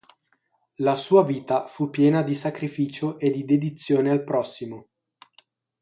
[0.79, 4.87] La sua vita fu piena di sacrificio e di dedizione al prossimo.